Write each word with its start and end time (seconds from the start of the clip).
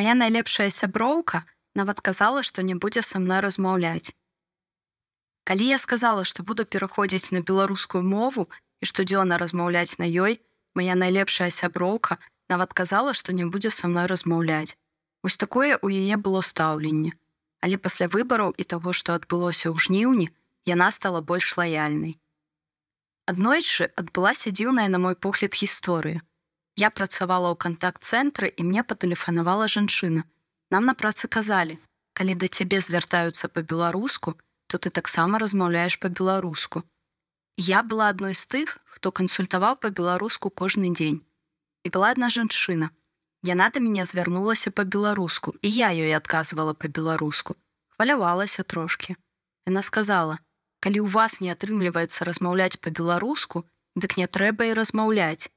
Мая 0.00 0.14
найлепшая 0.16 0.70
сяброўка 0.72 1.44
нават 1.76 1.98
казала, 2.00 2.42
што 2.42 2.62
не 2.64 2.74
будзе 2.74 3.02
са 3.04 3.20
мной 3.20 3.40
размаўляць. 3.44 4.16
Калі 5.44 5.66
я 5.68 5.76
сказала, 5.82 6.24
што 6.24 6.40
буду 6.50 6.64
пераходзіць 6.64 7.36
на 7.36 7.42
беларускую 7.50 8.00
мову 8.00 8.46
і 8.80 8.88
штодзённа 8.88 9.36
размаўляць 9.42 10.00
на 10.00 10.08
ёй, 10.08 10.40
моя 10.72 10.96
найлепшая 10.96 11.50
сяброўка 11.52 12.16
нават 12.48 12.72
казала, 12.72 13.12
што 13.12 13.36
не 13.36 13.44
будзе 13.44 13.68
са 13.68 13.92
мной 13.92 14.08
размаўляць. 14.08 14.72
Вось 15.20 15.36
такое 15.36 15.76
ў 15.76 16.00
яе 16.00 16.16
было 16.16 16.40
стаўленне. 16.40 17.12
Але 17.60 17.76
пасля 17.76 18.08
выбараў 18.08 18.56
і 18.56 18.64
таго, 18.64 18.96
што 18.96 19.12
адбылося 19.20 19.68
ў 19.68 19.76
жніўні, 19.84 20.32
яна 20.64 20.88
стала 20.96 21.20
больш 21.20 21.58
лаяльнай. 21.60 22.16
Аднойчы 23.28 23.92
адбылася 24.00 24.48
дзіўная 24.48 24.88
на 24.88 25.04
мой 25.04 25.20
погляд 25.28 25.52
гісторыя. 25.60 26.24
Я 26.80 26.88
працавала 26.88 27.52
ў 27.52 27.60
кантакт-цэнтры 27.60 28.48
і 28.56 28.64
мне 28.64 28.80
патэлефанавала 28.80 29.66
жанчына. 29.68 30.24
Нам 30.72 30.86
на 30.88 30.94
працы 30.96 31.28
казалі: 31.28 31.76
калі 32.16 32.36
да 32.40 32.48
цябе 32.48 32.80
звяртаюцца 32.80 33.52
па-беларуску, 33.52 34.32
то 34.66 34.78
ты 34.78 34.88
таксама 34.88 35.42
размаўляеш 35.42 35.98
па-беларуску. 36.00 36.82
Я 37.60 37.82
была 37.82 38.08
адной 38.08 38.32
з 38.32 38.46
тых, 38.48 38.78
хто 38.86 39.12
кансультаваў 39.12 39.76
па-беларуску 39.84 40.48
кожны 40.48 40.88
дзень. 40.96 41.20
І 41.84 41.92
была 41.92 42.14
адна 42.16 42.32
жанчына. 42.32 42.88
Яна 43.44 43.68
да 43.68 43.84
мяне 43.84 44.08
звярнулася 44.08 44.72
па-беларуску 44.72 45.56
і 45.60 45.68
я 45.68 45.92
ёй 45.92 46.16
адказвала 46.16 46.72
па-беларуску. 46.72 47.60
Хвалявалася 47.92 48.62
трошки. 48.62 49.20
Яна 49.68 49.84
сказала: 49.84 50.40
«Калі 50.80 51.04
ў 51.04 51.12
вас 51.12 51.40
не 51.44 51.52
атрымліваецца 51.52 52.24
размаўляць 52.24 52.80
па-беларуску, 52.80 53.68
дык 53.96 54.16
не 54.16 54.24
трэба 54.24 54.72
і 54.72 54.76
размаўляць. 54.80 55.52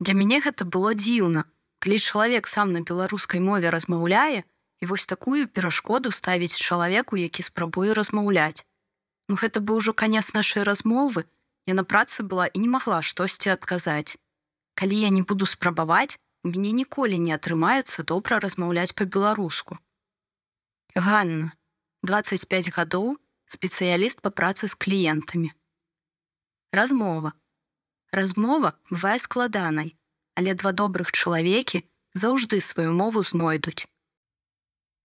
Для 0.00 0.14
мяне 0.14 0.40
гэта 0.40 0.64
было 0.64 0.94
дзіўна. 0.94 1.44
Калі 1.78 1.98
чалавек 1.98 2.46
сам 2.50 2.72
на 2.74 2.82
беларускай 2.82 3.40
мове 3.40 3.70
размаўляе 3.70 4.42
і 4.80 4.86
вось 4.86 5.06
такую 5.06 5.46
перашкоду 5.46 6.10
ставіць 6.10 6.58
чалавеку, 6.58 7.16
які 7.16 7.42
спрабуе 7.42 7.94
размаўляць. 7.94 8.64
Ну 9.28 9.36
гэта 9.36 9.60
быў 9.60 9.82
ужо 9.82 9.92
канец 9.92 10.34
нашай 10.34 10.62
размовы, 10.62 11.26
я 11.66 11.74
на 11.74 11.84
працы 11.84 12.22
была 12.22 12.46
і 12.46 12.58
не 12.58 12.68
магла 12.68 13.02
штосьці 13.02 13.50
адказаць. 13.54 14.16
Калі 14.74 14.96
я 14.98 15.10
не 15.10 15.22
буду 15.22 15.46
спрабаваць, 15.46 16.18
мне 16.42 16.72
ніколі 16.72 17.18
не 17.18 17.34
атрымаецца 17.34 18.06
добра 18.06 18.38
размаўляць 18.38 18.94
па-беларуску. 18.94 19.78
Ганна, 20.94 21.52
25 22.02 22.70
гадоў, 22.78 23.18
спецыяліст 23.46 24.22
па 24.22 24.30
працы 24.30 24.70
з 24.70 24.74
кліентамі. 24.74 25.52
Размова. 26.72 27.34
Размова 28.12 28.72
бывае 28.90 29.18
складанай, 29.18 29.94
але 30.34 30.54
два 30.54 30.72
добрых 30.72 31.12
чалавекі 31.12 31.84
заўжды 32.14 32.60
сваю 32.60 32.92
мову 32.92 33.22
знойдуць. 33.22 33.86